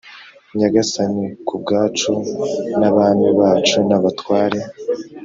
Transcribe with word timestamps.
Nyagasani 0.57 1.25
ku 1.47 1.53
bwacu 1.61 2.11
n 2.79 2.81
abami 2.89 3.27
bacu 3.39 3.77
n 3.89 3.91
abatware 3.97 4.59